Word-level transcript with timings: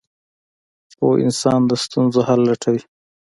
•پوه 0.97 1.15
انسان 1.25 1.59
د 1.65 1.71
ستونزو 1.83 2.19
حل 2.27 2.41
لټوي. 2.49 2.81